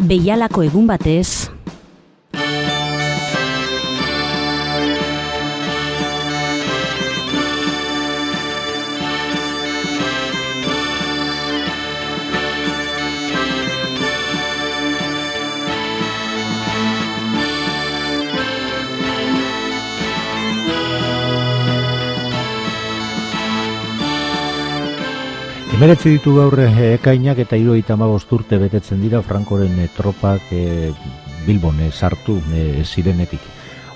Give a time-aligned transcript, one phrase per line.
[0.00, 1.50] Beialako egun batez,
[25.80, 30.92] Emeretzi ditu gaur eh, ekainak eta iroita urte betetzen dira Frankoren e, tropak e,
[31.46, 33.40] Bilbon sartu e, zirenetik.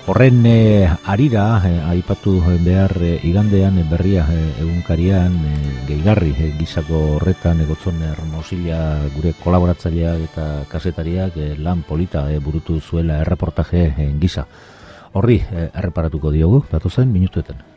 [0.07, 1.61] Horren e, arira,
[1.91, 2.89] aipatu behar
[3.21, 4.25] igandean berria
[4.57, 5.53] egunkarian e,
[5.85, 13.21] gehigarri e, gizako horretan egotzon hermosila gure kolaboratzailea eta kasetariak lan polita e, burutu zuela
[13.21, 14.47] erreportaje e, gisa.
[15.13, 17.74] Horri erreparatuko diogu, datu zen, minutuetan.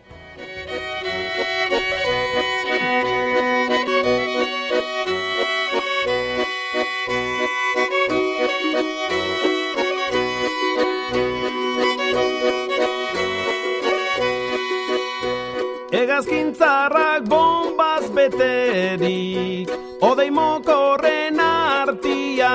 [18.96, 19.68] Beterik
[20.00, 22.48] Odei mokorren artian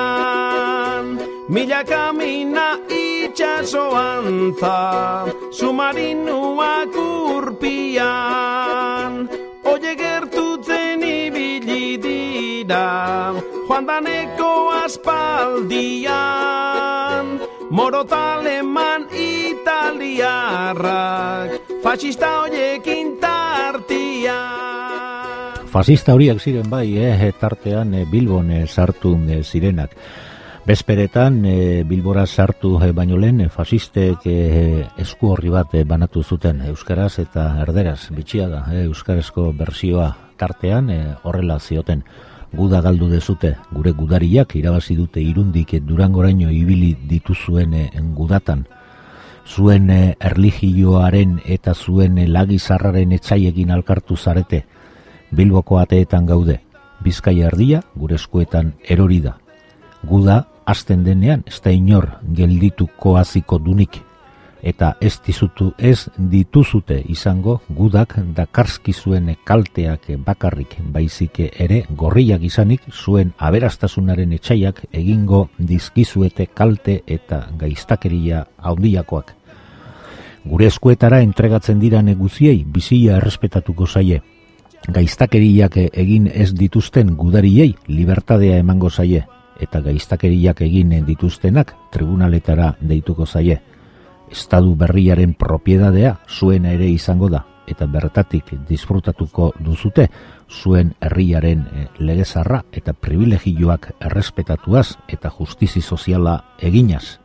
[1.48, 8.08] Mila kamina itxasoan ta Sumarinuak urpian.
[9.64, 13.34] Oie gertutzen ibili dira
[13.68, 16.14] Joan daneko aspaldian.
[17.70, 20.22] Morotaleman italiarrak
[21.82, 24.73] Fascista hoiekin tartia
[25.74, 29.96] Fascista horiek ziren bai, eh, tartean eh, Bilbon eh, sartu eh, zirenak.
[30.64, 36.22] Bezperetan eh, Bilbora sartu eh, baino lehen eh, fasistek eh, esku horri bat eh, banatu
[36.22, 42.04] zuten euskaraz eta erderaz bitxia da eh, euskarazko bersioa tartean eh, horrela zioten.
[42.54, 48.62] Guda galdu dezute gure gudariak irabazi dute irundik durangoraino ibili dituzuen eh, gudatan.
[49.42, 54.62] Zuen eh, erligioaren eta zuen eh, lagizarraren etxaiekin alkartu zarete,
[55.34, 56.60] bilboko ateetan gaude,
[57.04, 59.36] bizkaia erdia gure eskuetan erori da.
[60.04, 64.00] Guda, azten denean, ez da inor geldituko aziko dunik,
[64.64, 72.88] eta ez dizutu ez dituzute izango gudak dakarski zuen kalteak bakarrik baizike ere gorriak izanik
[72.90, 79.34] zuen aberastasunaren etxaiak egingo dizkizuete kalte eta gaiztakeria handiakoak.
[80.44, 84.22] Gure eskuetara entregatzen dira neguziei bizia errespetatuko zaie.
[84.92, 89.22] Gaiztakeriak egin ez dituzten gudariei libertadea emango zaie
[89.60, 93.60] eta gaiztakeriak egin dituztenak tribunaletara deituko zaie
[94.30, 100.08] estadu berriaren propiedadea zuen ere izango da eta bertatik disfrutatuko duzute
[100.50, 107.20] zuen herriaren e, legezarra eta privilegioak errespetatuaz eta justizi soziala eginaz.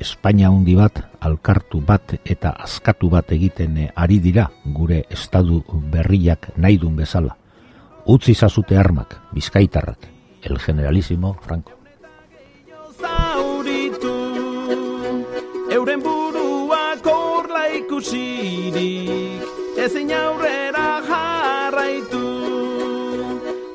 [0.00, 6.52] Espainia handi bat, alkartu bat eta askatu bat egiten e, ari dira gure estadu berriak
[6.56, 7.36] nahi dun bezala.
[8.06, 10.08] Utzi zazute armak, bizkaitarrak,
[10.42, 11.76] el generalísimo Franco.
[15.70, 16.02] Euren
[17.90, 19.42] ikusirik
[19.84, 22.22] ezin aurrera jarraitu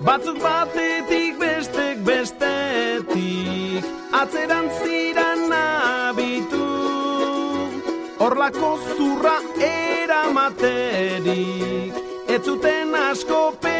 [0.07, 3.83] batzuk batetik bestek bestetik
[4.21, 4.64] atzeran
[8.25, 9.37] horlako zurra
[9.67, 10.73] eramaterik.
[12.27, 13.74] Ez zuten asko pentsatu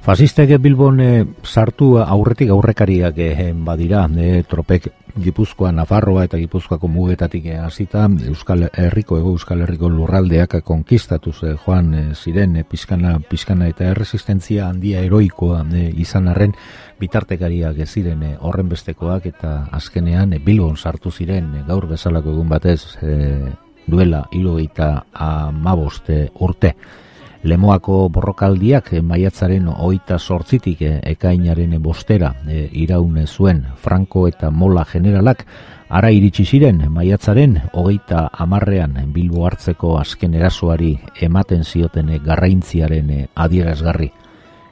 [0.00, 4.86] Fasistek Bilbon e, sartu aurretik aurrekariak e, badira, e, tropek
[5.20, 11.92] Gipuzkoa, Nafarroa eta Gipuzkoako mugetatik hasita Euskal Herriko, Ego Euskal Herriko lurraldeak konkistatuz e, joan
[11.92, 16.56] e, ziren e, pizkana, pizkana eta erresistentzia handia eroikoa e, izan arren
[17.00, 22.96] bitartekariak ziren e, horren bestekoak eta azkenean e, Bilbon sartu ziren gaur bezalako egun batez
[23.90, 26.74] duela hilo eta amaboste urte.
[27.42, 33.62] Lemoako borrokaldiak eh, maiatzaren oita sortzitik eh, ekainaren bostera e, iraune zuen.
[33.80, 35.46] Franco eta Mola generalak
[35.88, 44.10] ara iritsi ziren maiatzaren hogeita amarrean bilbo hartzeko azken erasoari ematen zioten garraintziaren adierazgarri.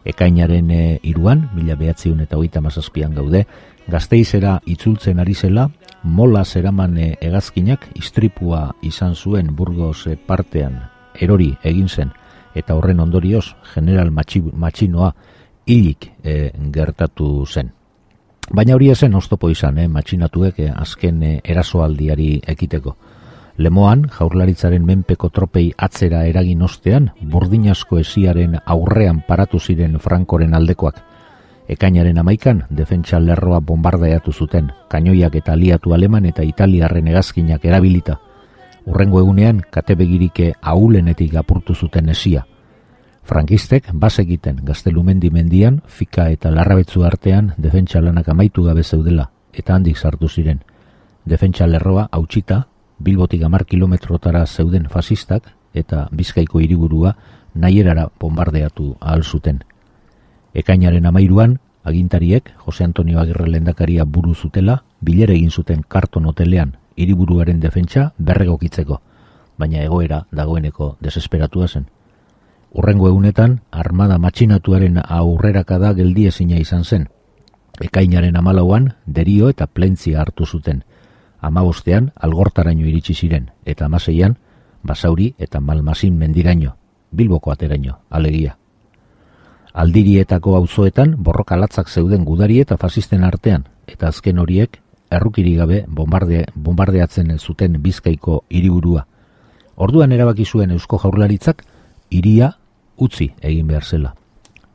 [0.05, 0.71] Ekainaren
[1.03, 3.47] iruan, mila behatziun eta hogeita mazazpian gaude,
[3.89, 5.71] gazteizera itzultzen ari zela,
[6.05, 10.83] Mola zeraman egazkinak istripua izan zuen burgos partean.
[11.19, 12.13] Erori egin zen
[12.59, 15.15] eta horren ondorioz general matxinoa
[15.69, 17.73] hilik e, gertatu zen.
[18.49, 22.95] Baina hori esen oztopo izan, eh, matxinatuek eh, azken eh, erasoaldiari ekiteko.
[23.59, 31.03] Lemoan, jaurlaritzaren menpeko tropei atzera eragin ostean, burdinasko esiaren aurrean paratu ziren frankoren aldekoak.
[31.69, 38.17] Ekainaren amaikan, defentsa lerroa bombardeatu zuten, kainoiak eta aliatu aleman eta italiarren egazkinak erabilita.
[38.89, 42.47] Urrengo egunean, kate begirike aulenetik apurtu zuten esia.
[43.29, 49.77] Frankistek, bas egiten gaztelumendi mendian, fika eta larrabetzu artean, defentsa lanak amaitu gabe zeudela, eta
[49.77, 50.63] handik sartu ziren.
[51.29, 52.63] Defentsa lerroa hautsita,
[52.99, 57.13] bilbotik amar kilometrotara zeuden fasistak, eta bizkaiko hiriburua
[57.55, 59.65] nahierara bombardeatu ahal zuten.
[60.55, 67.61] Ekainaren amairuan, agintariek, Jose Antonio Agirre lendakaria buru zutela, bilere egin zuten karton hotelean hiriburuaren
[67.63, 69.01] defentsa berregokitzeko,
[69.59, 71.87] baina egoera dagoeneko desesperatua zen.
[72.75, 77.09] Urrengo egunetan, armada matxinatuaren aurrerakada geldiezina izan zen.
[77.81, 80.83] Ekainaren amalauan, derio eta plentzia hartu zuten.
[81.41, 84.37] Amabostean, algortaraino iritsi ziren, eta amaseian,
[84.83, 86.75] basauri eta malmasin mendiraino,
[87.11, 88.59] bilboko ateraino, alegia.
[89.73, 94.81] Aldirietako auzoetan borroka latzak zeuden gudari eta fasisten artean, eta azken horiek
[95.11, 99.07] errukiri gabe bombarde, bombardeatzen zuten bizkaiko hiriburua.
[99.77, 101.65] Orduan erabaki zuen Eusko Jaurlaritzak
[102.11, 102.53] iria
[102.97, 104.15] utzi egin behar zela.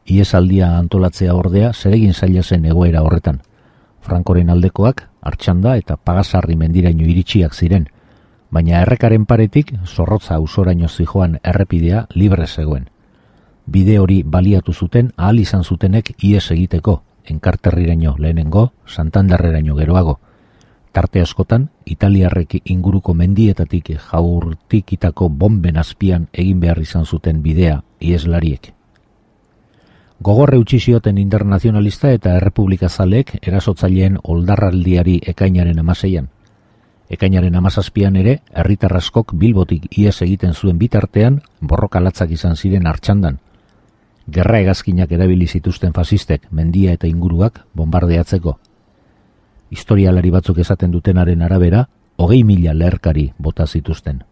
[0.05, 3.41] Iesaldia antolatzea ordea zeregin zaila zen egoera horretan.
[4.01, 7.87] Frankoren aldekoak, hartxanda eta pagasarri mendiraino iritsiak ziren,
[8.51, 12.89] baina errekaren paretik zorrotza usoraino zijoan errepidea libre zegoen.
[13.65, 20.19] Bide hori baliatu zuten ahal izan zutenek ies egiteko, enkarterriraino lehenengo, santandarreraino geroago.
[20.91, 28.73] Tarte askotan, italiarrek inguruko mendietatik jaurtikitako bomben azpian egin behar izan zuten bidea ieslariek.
[30.19, 36.29] Gogorre utzi zioten internazionalista eta errepublika zalek erasotzaileen oldarraldiari ekainaren amaseian,
[37.13, 43.37] Ekainaren amazazpian ere, herritarraskok bilbotik ies egiten zuen bitartean, borroka latzak izan ziren hartxandan.
[44.27, 48.57] Gerra egazkinak erabili zituzten fasistek, mendia eta inguruak bombardeatzeko.
[49.69, 51.87] Historialari batzuk esaten dutenaren arabera,
[52.17, 54.23] hogei mila leherkari bota zituzten.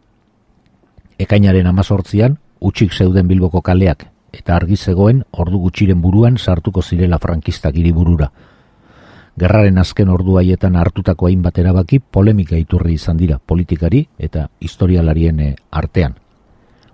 [1.19, 7.75] Ekainaren amazortzian, utxik zeuden bilboko kaleak, eta argi zegoen ordu gutxiren buruan sartuko zirela frankistak
[7.75, 8.31] hiriburura,
[9.39, 15.55] Gerraren azken ordu haietan hartutako hainbat erabaki polemika iturri izan dira politikari eta historialarien eh,
[15.71, 16.17] artean.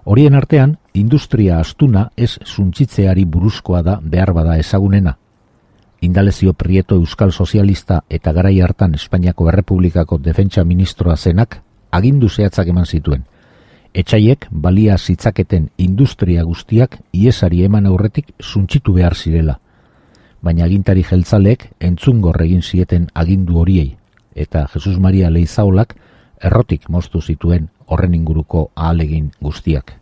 [0.05, 5.17] Horien artean, industria astuna ez suntzitzeari buruzkoa da behar bada ezagunena.
[6.01, 11.61] Indalezio Prieto Euskal Sozialista eta garai hartan Espainiako Errepublikako Defentsa Ministroa zenak
[11.91, 13.23] agindu zehatzak eman zituen.
[13.93, 19.59] Etxaiek balia zitzaketen industria guztiak iesari eman aurretik suntzitu behar zirela
[20.41, 23.97] baina agintari jeltzalek entzungor egin zieten agindu horiei,
[24.35, 25.95] eta Jesus Maria Leizaolak
[26.49, 29.95] errotik moztu zituen horren inguruko ahalegin guztiak.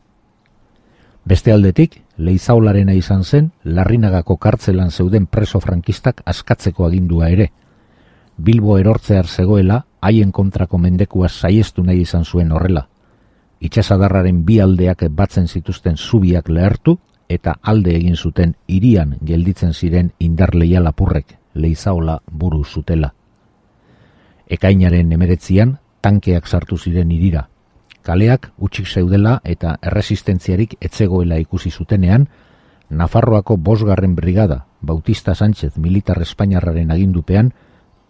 [1.25, 7.48] Beste aldetik, Leizaolarena izan zen, larrinagako kartzelan zeuden preso frankistak askatzeko agindua ere.
[8.38, 12.86] Bilbo erortzear zegoela, haien kontrako mendekua saiestu nahi izan zuen horrela.
[13.60, 20.80] Itxasadarraren bi aldeak batzen zituzten zubiak lehertu eta alde egin zuten irian gelditzen ziren indarleia
[20.80, 23.13] lapurrek leizaola buru zutela.
[24.45, 27.48] Ekainaren emeretzian, tankeak sartu ziren irira.
[28.06, 32.29] Kaleak utxik zeudela eta erresistentziarik etzegoela ikusi zutenean,
[32.89, 37.53] Nafarroako bosgarren brigada, Bautista Sánchez militar espainarraren agindupean,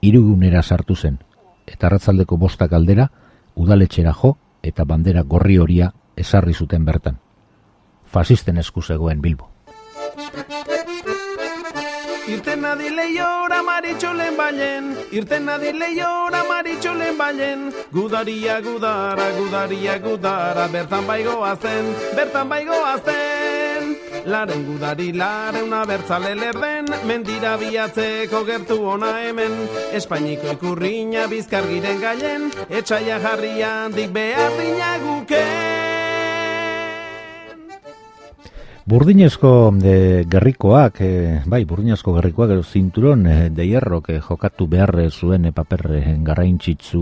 [0.02, 1.22] irugunera sartu zen,
[1.66, 3.10] eta ratzaldeko bostak aldera,
[3.56, 7.22] udaletxera jo eta bandera gorri horia esarri zuten bertan
[8.16, 9.50] fasisten esku zegoen Bilbo.
[12.26, 21.06] Irten nadi lehiora maritxolen bailen, irten nadi lehiora maritxolen bailen, gudaria gudara, gudaria gudara, bertan
[21.06, 23.94] baigo azten, bertan baigo azten.
[24.26, 29.54] Laren gudari lare una bertzale lerden, mendira biatzeko gertu ona hemen,
[29.94, 34.50] Espainiko ikurriña bizkargiren gaien, etxaia jarrian dik behar
[35.06, 35.95] guken.
[38.86, 44.94] Burdinezko de gerrikoak, e, bai, burdinezko gerrikoak edo zinturon e, de hierro que jokatu behar
[45.10, 45.88] zuen e, paper
[46.22, 47.02] garraintzitzu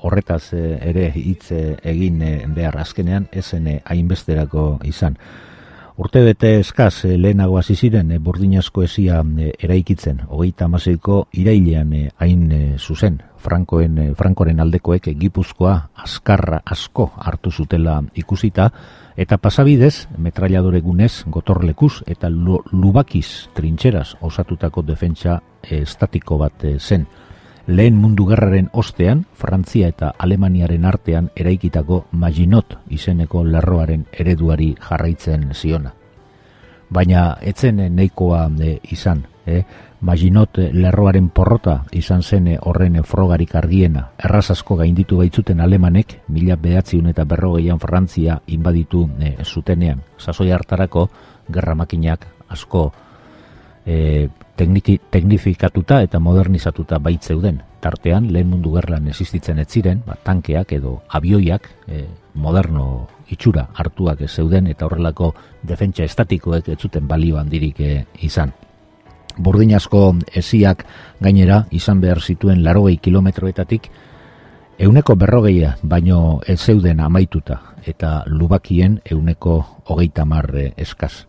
[0.00, 2.24] horretaz ere hitz egin
[2.56, 2.78] behar.
[2.80, 5.18] Azkenean esen hainbesterako izan.
[6.00, 9.20] Urte bete eskaz e, lehenago hasi ziren e, burdinezko esia
[9.58, 18.70] eraikitzen, hogeita amaseiko irailean hain zuzen, Frankoen, Frankoren aldekoek gipuzkoa askarra asko hartu zutela ikusita,
[19.20, 27.04] Eta pasabidez, metralladore gunez, gotorlekuz eta lubakiz trintxeraz osatutako defentsa eh, estatiko bat eh, zen.
[27.66, 35.92] Lehen mundu gerraren ostean, Frantzia eta Alemaniaren artean eraikitako Maginot izeneko lerroaren ereduari jarraitzen ziona.
[36.88, 39.62] Baina etzen neikoa e, izan, e,
[40.00, 44.06] Maginot lerroaren porrota izan zen horren frogarik argiena.
[44.16, 50.00] Erraz asko gainditu baitzuten alemanek, mila behatziun eta berrogeian Frantzia inbaditu e, zutenean.
[50.16, 51.10] Sasoi hartarako,
[51.52, 52.86] gerra makinak asko
[53.84, 57.60] e, tekniki, teknifikatuta eta modernizatuta baitzeuden.
[57.80, 64.24] Tartean, lehen mundu gerlan existitzen ez ziren, ba, tankeak edo abioiak e, moderno itxura hartuak
[64.28, 68.52] zeuden eta horrelako defentsa estatikoek ez zuten balio handirik e, izan.
[69.38, 70.84] Burdin asko esiak
[71.20, 73.90] gainera izan behar zituen larogei kilometroetatik
[74.80, 81.26] euneko berrogeia baino ez zeuden amaituta eta lubakien euneko hogeita marre eskaz.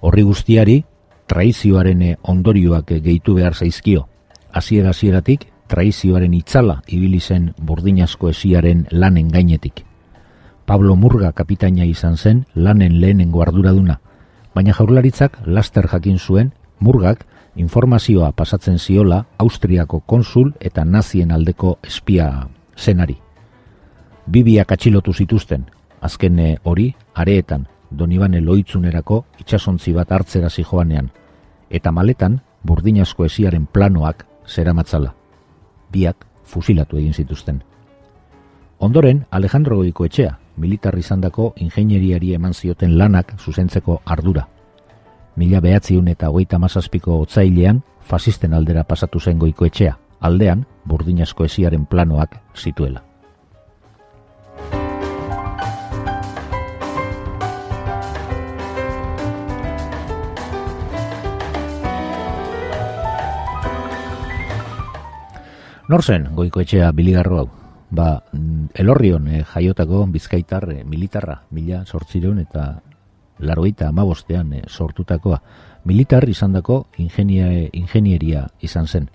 [0.00, 0.84] Horri guztiari
[1.26, 4.08] traizioaren ondorioak gehitu behar zaizkio.
[4.52, 9.84] Hasiera hasieratik traizioaren itzala ibili zen burdinazko esiaren lanen gainetik.
[10.66, 14.00] Pablo Murga kapitaina izan zen lanen lehenengo arduraduna,
[14.54, 22.48] baina jaurlaritzak laster jakin zuen Murgak informazioa pasatzen ziola Austriako konsul eta nazien aldeko espia
[22.76, 23.16] zenari.
[24.26, 25.66] Bibiak atxilotu zituzten,
[26.00, 31.10] azken hori areetan Donibane loitzunerako itxasontzi bat hartzera zijoanean,
[31.70, 35.14] eta maletan burdinazko esiaren planoak zera matzala.
[35.92, 37.62] Biak fusilatu egin zituzten.
[38.78, 44.48] Ondoren, Alejandro Goiko etxea, militar izandako ingenieriari eman zioten lanak zuzentzeko ardura.
[45.36, 51.84] Mila behatziun eta hogeita mazazpiko otzailean, fasisten aldera pasatu zen goiko etxea, aldean, burdinazko esiaren
[51.84, 53.02] planoak zituela.
[65.86, 67.48] Norzen goiko etxea biligarro hau?
[67.92, 72.70] Ba, mm, elorrion e, jaiotako bizkaitar e, militarra, mila sortzireun eta
[73.38, 75.40] largoita amabostean e, sortutakoa.
[75.84, 79.10] Militar izan dako ingenieria izan zen.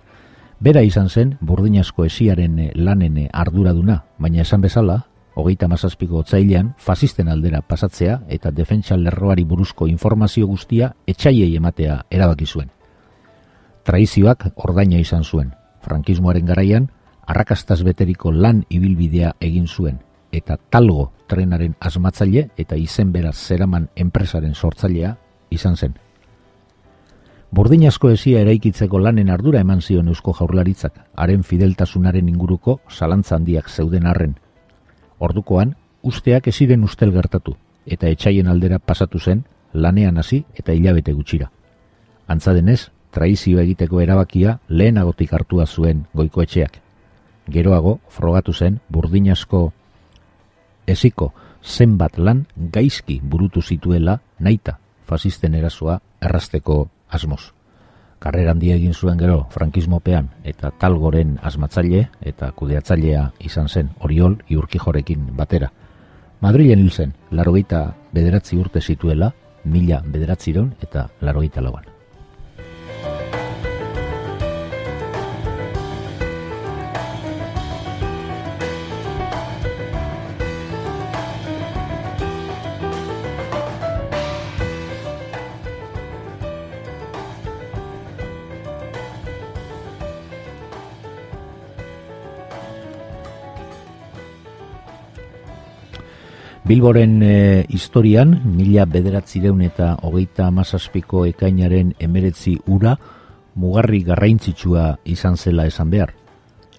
[0.60, 5.02] Bera izan zen burdinazko esiaren lanen arduraduna, baina esan bezala,
[5.34, 12.46] hogeita mazazpiko otzailean, fasisten aldera pasatzea eta defentsa lerroari buruzko informazio guztia etxaiei ematea erabaki
[12.46, 12.70] zuen.
[13.82, 15.50] Traizioak ordaina izan zuen,
[15.82, 16.88] frankismoaren garaian,
[17.26, 19.98] arrakastaz beteriko lan ibilbidea egin zuen,
[20.32, 25.16] eta talgo trenaren asmatzaile eta izen beraz zeraman enpresaren sortzailea
[25.50, 25.94] izan zen.
[27.52, 33.68] Burdin asko ezia eraikitzeko lanen ardura eman zion eusko jaurlaritzak, haren fideltasunaren inguruko zalantza handiak
[33.68, 34.38] zeuden arren.
[35.18, 41.50] Ordukoan, usteak eziren ustel gertatu, eta etxaien aldera pasatu zen, lanean hasi eta hilabete gutxira.
[42.26, 46.80] Antzadenez, traizio egiteko erabakia lehenagotik hartua zuen goikoetxeak.
[47.52, 49.72] Geroago, frogatu zen, burdinasko
[50.86, 57.52] eziko zenbat lan gaizki burutu zituela naita fasisten erasoa errasteko asmoz.
[58.22, 65.32] Karrera handia egin zuen gero frankismopean eta talgoren asmatzaile eta kudeatzailea izan zen oriol iurkijorekin
[65.36, 65.72] batera.
[66.42, 67.84] Madrilen hil zen, larogeita
[68.14, 69.32] bederatzi urte zituela,
[69.64, 71.91] mila bederatziron eta larogeita lauan.
[96.62, 102.92] Bilboren e, historian, mila bederatzireun eta hogeita amazazpiko ekainaren emeretzi ura,
[103.58, 106.12] mugarri garraintzitsua izan zela esan behar.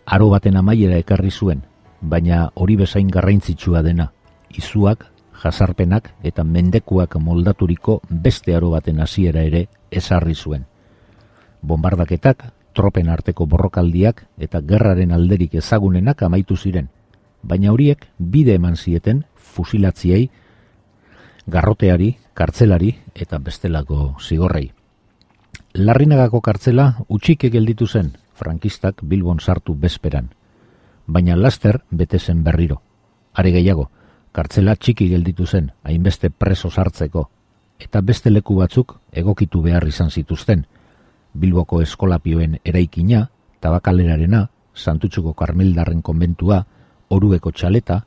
[0.05, 1.65] Aro baten amaiera ekarri zuen,
[1.99, 4.07] baina hori bezain garraintzitsua dena.
[4.55, 5.03] Izuak,
[5.43, 10.63] jasarpenak eta mendekuak moldaturiko beste aro baten hasiera ere ezarri zuen.
[11.61, 16.87] Bombardaketak, tropen arteko borrokaldiak eta gerraren alderik ezagunenak amaitu ziren,
[17.43, 20.29] baina horiek bide eman zieten fusilatziei,
[21.45, 24.71] garroteari, kartzelari eta bestelako zigorrei.
[25.73, 30.29] Larrinagako kartzela utxik gelditu zen, frankistak Bilbon sartu bezperan.
[31.07, 32.81] Baina laster bete zen berriro.
[33.33, 33.89] Are gehiago,
[34.31, 37.29] kartzela txiki gelditu zen, hainbeste preso sartzeko,
[37.79, 40.65] eta beste leku batzuk egokitu behar izan zituzten.
[41.33, 43.27] Bilboko eskolapioen eraikina,
[43.59, 46.63] tabakalerarena, santutxuko karmeldarren konbentua,
[47.09, 48.03] orueko txaleta,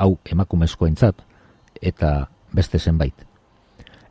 [0.00, 1.20] hau emakumezkoentzat
[1.80, 3.14] eta beste zenbait.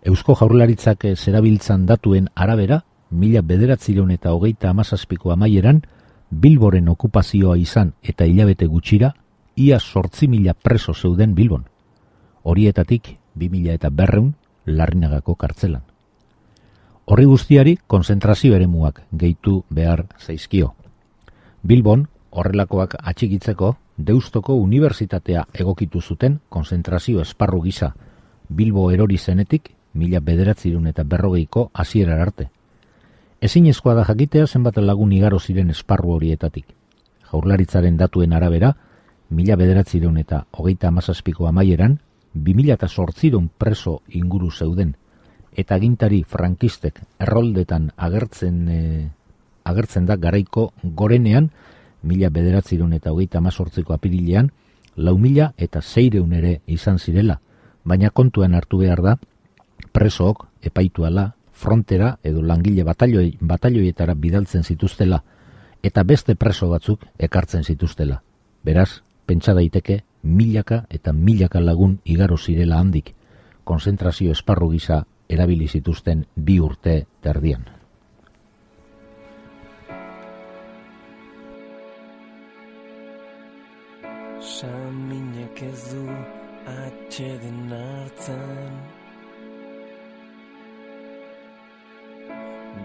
[0.06, 5.82] Eusko jaurlaritzak zerabiltzan datuen arabera, mila bederatzireun eta hogeita amazazpiko amaieran,
[6.30, 9.16] Bilboren okupazioa izan eta hilabete gutxira,
[9.56, 11.66] ia sortzi mila preso zeuden Bilbon.
[12.44, 15.82] Horietatik, bi mila eta berreun, larrinagako kartzelan.
[17.10, 20.76] Horri guztiari konzentrazio eremuak gehitu behar zaizkio.
[21.64, 27.94] Bilbon, horrelakoak atxigitzeko, Deustoko Unibertsitatea egokitu zuten konzentrazio esparru gisa,
[28.50, 32.50] Bilbo erori zenetik, mila bederatzirun eta berrogeiko hasiera arte.
[33.42, 36.66] Ezin da jakitea zenbat lagun igaro ziren esparru horietatik.
[37.32, 38.76] Jaurlaritzaren datuen arabera,
[39.30, 42.00] mila bederatzireun eta hogeita amazazpiko amaieran,
[42.34, 44.96] bi mila eta sortziron preso inguru zeuden,
[45.56, 49.10] eta gintari frankistek erroldetan agertzen, e,
[49.64, 51.52] agertzen da garaiko gorenean,
[52.02, 54.52] mila bederatzireun eta hogeita amazortziko apirilean,
[54.96, 57.40] lau mila eta zeireun ere izan zirela,
[57.84, 59.18] baina kontuan hartu behar da,
[59.92, 65.24] presook epaituala frontera edo langile batalioi, batalioietara bidaltzen zituztela,
[65.84, 68.22] eta beste preso batzuk ekartzen zituztela.
[68.64, 73.14] Beraz, pentsa daiteke milaka eta milaka lagun igaro zirela handik,
[73.64, 77.79] konzentrazio esparru gisa erabili zituzten bi urte terdian.
[87.20, 88.74] Atxeden hartzen.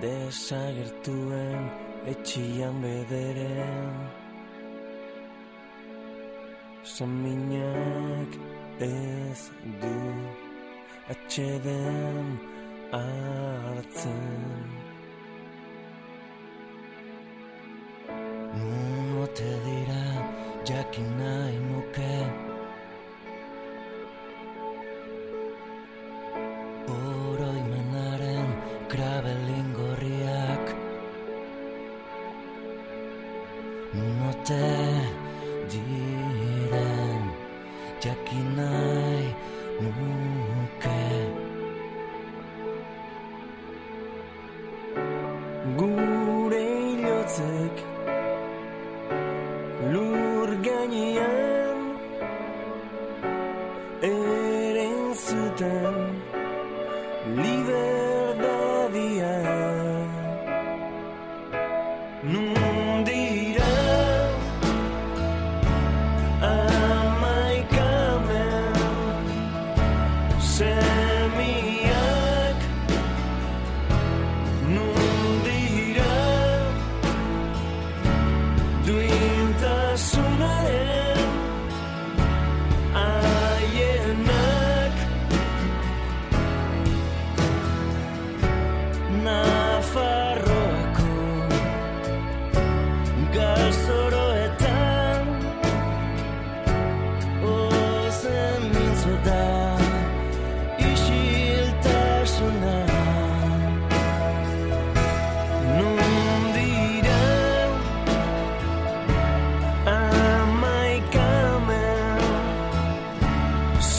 [0.02, 1.62] Desagertuen
[2.12, 3.94] etxian bederen.
[6.94, 8.32] Saminak
[8.80, 9.40] ez
[9.80, 9.98] du
[11.12, 12.26] atxeden
[12.92, 14.83] hartzen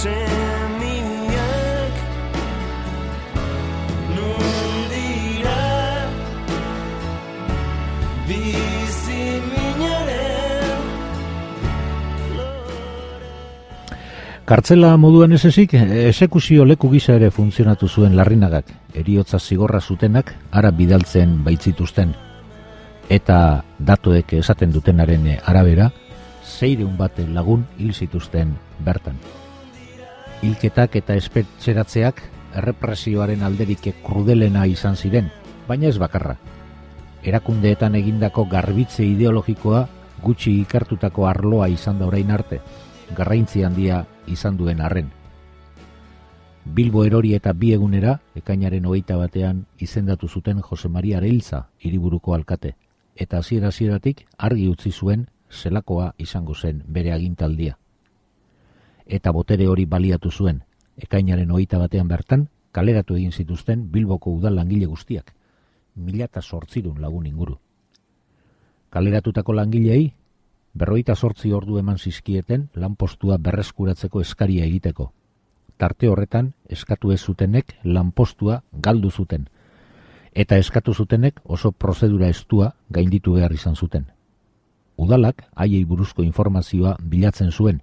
[0.05, 1.95] semiak
[4.13, 5.65] Nun dira
[8.29, 10.83] bizi minaren
[14.45, 20.69] Kartzela moduan ez ezik, esekuzio leku gisa ere funtzionatu zuen larrinagak, eriotza zigorra zutenak ara
[20.69, 22.13] bidaltzen baitzituzten.
[23.09, 25.89] Eta datuek esaten dutenaren arabera,
[26.45, 28.53] zeireun bate lagun hil zituzten
[28.85, 29.17] bertan.
[30.43, 32.21] Hilketak eta espetxeratzeak
[32.59, 35.29] errepresioaren alderik krudelena izan ziren,
[35.67, 36.35] baina ez bakarra.
[37.23, 39.85] Erakundeetan egindako garbitze ideologikoa
[40.23, 42.59] gutxi ikertutako arloa izan da orain arte,
[43.17, 45.11] garraintzi handia izan duen arren.
[46.65, 52.75] Bilbo erori eta bi egunera, ekainaren hogeita batean izendatu zuten Jose Maria Areilza hiriburuko alkate,
[53.15, 57.77] eta hasiera hasieratik argi utzi zuen zelakoa izango zen bere agintaldia.
[59.05, 60.63] Eta botere hori baliatu zuen,
[60.97, 65.33] ekainaren hogeita batean bertan, kaleratu egin zituzten Bilboko udal langile guztiak,
[65.95, 67.59] mila eta sortzirun lagun inguru.
[68.89, 70.13] Kaleratutako langilei,
[70.73, 75.11] berroita sortzi ordu eman zizkieten lanpostua berreskuratzeko eskaria egiteko.
[75.77, 79.47] Tarte horretan, eskatu ez zutenek lanpostua galdu zuten,
[80.33, 84.05] eta eskatu zutenek oso prozedura estua gainditu behar izan zuten.
[84.97, 87.81] Udalak haiei buruzko informazioa bilatzen zuen,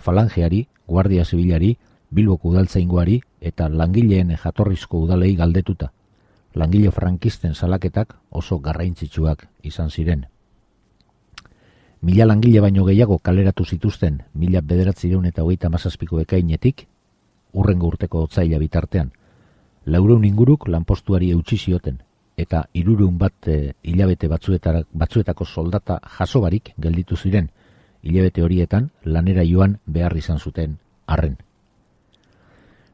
[0.00, 1.76] falangeari, guardia zibilari,
[2.10, 5.92] bilboko udaltzaingoari eta langileen jatorrizko udalei galdetuta.
[6.54, 10.26] Langile frankisten salaketak oso garraintzitsuak izan ziren.
[12.02, 16.86] Mila langile baino gehiago kaleratu zituzten mila bederatzireun eta hogeita mazazpiko ekainetik,
[17.52, 19.12] urrengo urteko otzaila bitartean.
[19.86, 22.00] Laureun inguruk lanpostuari eutxi zioten,
[22.36, 27.50] eta irurun bat e, hilabete batzuetako soldata jasobarik gelditu ziren,
[28.02, 31.36] hilabete horietan lanera joan behar izan zuten arren.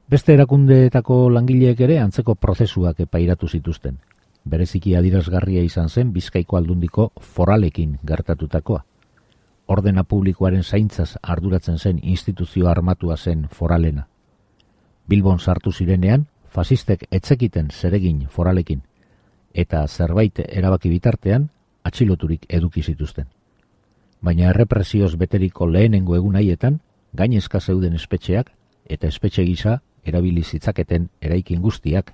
[0.09, 3.99] Beste erakundeetako langileek ere antzeko prozesuak epairatu zituzten.
[4.47, 8.85] Bereziki adirazgarria izan zen bizkaiko aldundiko foralekin gertatutakoa.
[9.66, 14.07] Ordena publikoaren zaintzaz arduratzen zen instituzio armatua zen foralena.
[15.09, 18.83] Bilbon sartu zirenean, fasistek etzekiten zeregin foralekin,
[19.55, 21.51] eta zerbait erabaki bitartean,
[21.83, 23.27] atxiloturik eduki zituzten
[24.20, 26.81] baina errepresioz beteriko lehenengo egun haietan,
[27.16, 28.52] gainezka zeuden espetxeak
[28.88, 32.12] eta espetxe gisa erabili zitzaketen eraikin guztiak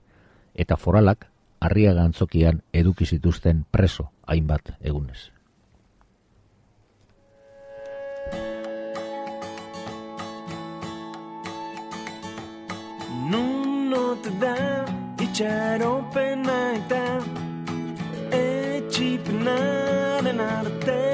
[0.54, 1.28] eta foralak
[1.60, 5.30] harriaga antzokian eduki zituzten preso hainbat egunez.
[13.30, 14.56] Nun not da
[15.22, 17.04] itxaropena eta
[18.42, 21.11] etxipnaren arteko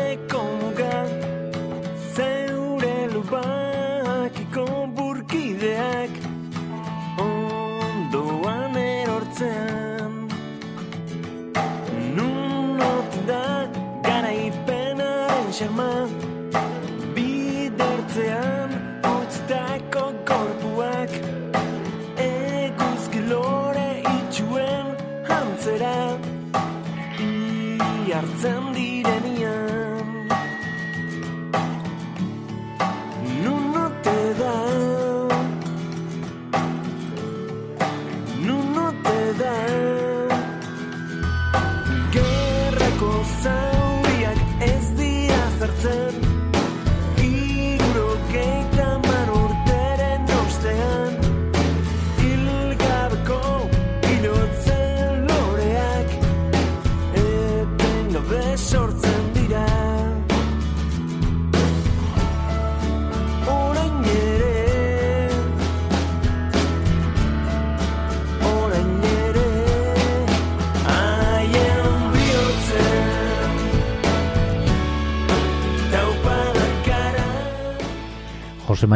[15.58, 15.97] Saint-Germain.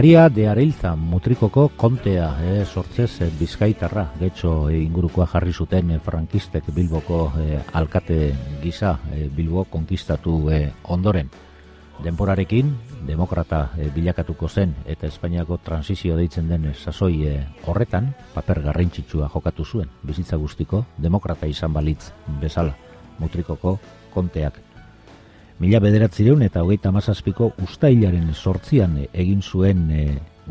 [0.02, 4.08] Maria de Areilza mutrikoko kontea e, sortzez e, bizkaitarra.
[4.18, 8.16] Getxo e, ingurukoa jarri zuten e, frankistek bilboko e, alkate
[8.64, 10.58] gisa e, bilbo konkistatu e,
[10.90, 11.30] ondoren.
[12.02, 12.74] Denporarekin,
[13.06, 17.36] demokrata e, bilakatuko zen eta Espainiako transizio deitzen den sasoi e,
[17.70, 22.10] horretan, paper garrantzitsua jokatu zuen, bizitza guztiko, demokrata izan balitz
[22.42, 22.74] bezala,
[23.22, 23.78] mutrikoko
[24.10, 24.58] konteak
[25.62, 30.06] Mila bederatzireun eta hogeita mazazpiko ustailaren sortzian egin zuen e,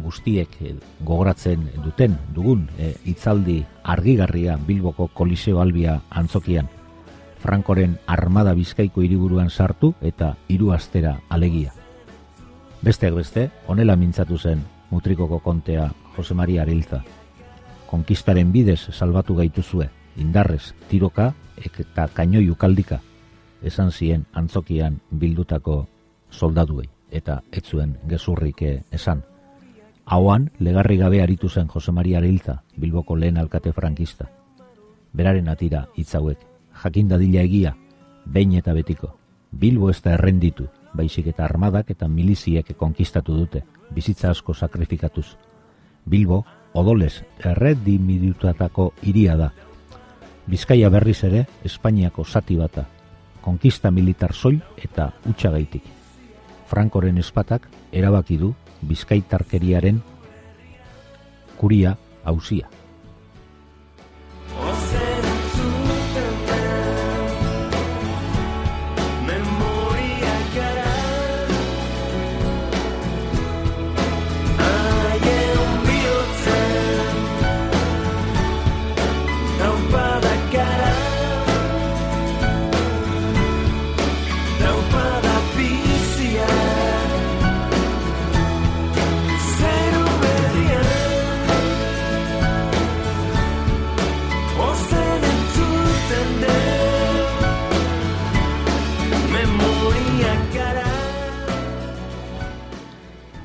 [0.06, 0.69] guztiek e,
[1.04, 6.71] gogoratzen duten dugun e, itzaldi argigarria Bilboko Koliseo Albia antzokian.
[7.43, 11.76] Frankoren armada bizkaiko hiriburuan sartu eta hiru astera alegia.
[12.80, 14.63] Besteak beste, honela mintzatu zen
[14.95, 17.04] mutrikoko kontea Jose Maria Arilza.
[17.91, 21.34] Konkistaren bidez salbatu gaituzue, indarrez, tiroka
[21.67, 23.04] eta kainoiu kaldika
[23.62, 25.88] esan zien antzokian bildutako
[26.30, 29.24] soldaduei eta ez zuen gezurrik eh, esan.
[30.06, 34.30] Hauan, legarri gabe aritu zen Jose Maria Arilza, Bilboko lehen alkate frankista.
[35.13, 36.39] Beraren atira hitz hauek,
[36.84, 37.76] jakin dadila egia,
[38.26, 39.15] behin eta betiko.
[39.52, 45.36] Bilbo ez da errenditu, baizik eta armadak eta miliziek konkistatu dute, bizitza asko sakrifikatuz.
[46.06, 49.52] Bilbo, odolez, erredimidutatako iria da.
[50.47, 52.88] Bizkaia berriz ere, Espainiako zati bata,
[53.41, 55.84] konkista militar soil eta utxagaitik.
[56.67, 58.54] Frankoren espatak erabaki du
[58.88, 60.01] bizkaitarkeriaren
[61.58, 62.69] kuria hausia.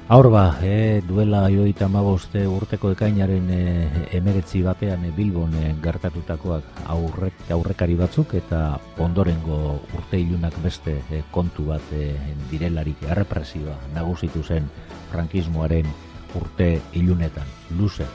[0.09, 3.63] Aur ba, e, duela joita magoste urteko ekainaren e,
[4.15, 8.61] emeretzi batean e, Bilbon e, gertatutakoak aurrek, aurrekari batzuk eta
[9.03, 12.13] ondorengo urte ilunak beste e, kontu bat e,
[12.53, 14.71] direlarik errepresioa nagusitu zen
[15.11, 15.91] frankismoaren
[16.39, 18.07] urte ilunetan, luze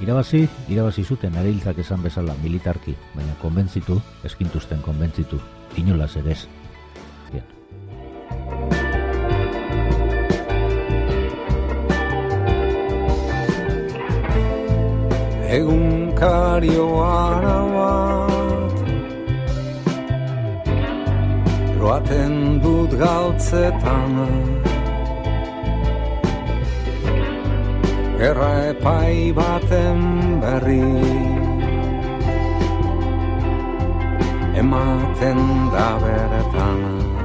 [0.00, 5.42] Irabazi, irabazi zuten areiltzak esan bezala militarki, baina konbentzitu, eskintuzten konbentzitu,
[5.82, 6.46] inolaz ere ez.
[15.50, 18.76] Egun kario ara bat
[21.80, 24.14] Roaten dut galtzetan.
[28.20, 30.00] Gerra epai baten
[30.44, 30.86] berri.
[34.62, 35.40] Ematen
[35.74, 37.19] da beretan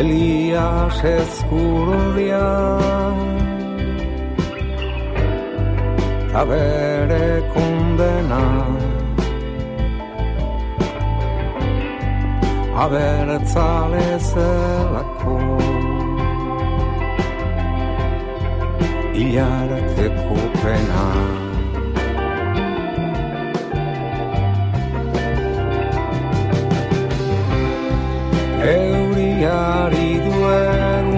[0.00, 2.48] Elias ezkururia
[6.32, 8.42] Ta bere kondena
[12.84, 15.36] abertzale zelako.
[19.24, 21.41] Iarateko pena
[29.82, 31.08] Euriari duen.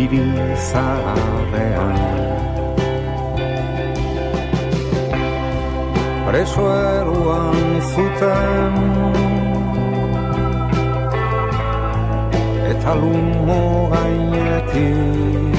[0.00, 0.24] Iri
[0.68, 1.96] zaharrean.
[6.26, 9.25] Preso eruan zuten
[12.86, 15.58] Eta lumo gainetik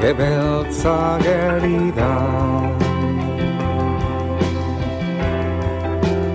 [0.00, 2.12] Gebeltza gerida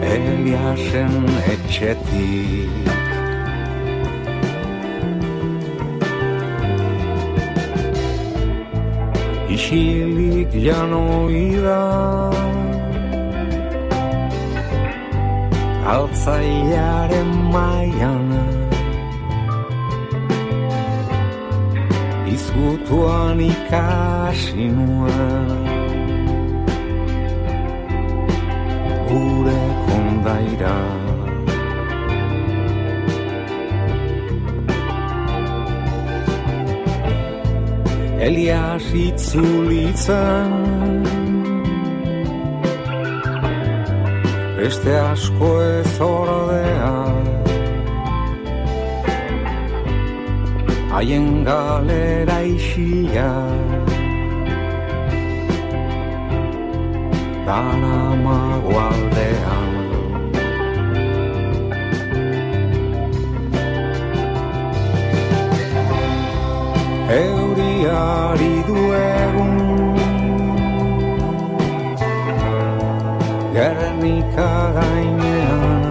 [0.01, 1.13] Eliasen
[1.53, 2.89] etxetik.
[9.53, 11.81] Isilik janoida
[15.87, 18.27] Altzaiaren maian
[22.27, 25.47] Izgutuan ikasi nuen.
[29.07, 30.77] Gure kondaira.
[38.27, 40.51] Elias itzulitzen
[44.67, 46.95] Beste asko ez ordea
[50.91, 53.29] Haien galera isila
[57.47, 59.71] Dana magualdean
[67.21, 69.76] Euriari duegun
[74.37, 75.81] Gernika gainean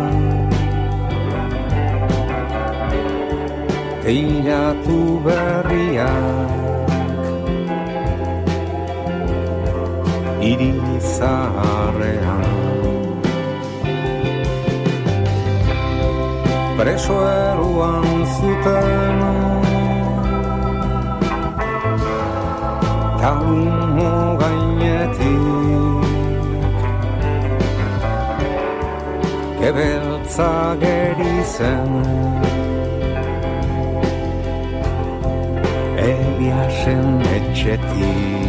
[4.07, 6.55] Teilatu berriak
[10.47, 12.47] Iri zaharrean.
[16.79, 19.19] Preso eruan zuten.
[23.19, 25.86] Talumo gainetik
[29.61, 31.92] Gebeltza geri zen
[36.09, 38.46] Eliasen etxetik